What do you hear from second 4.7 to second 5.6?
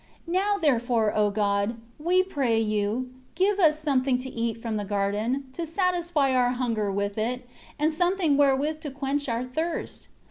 the garden,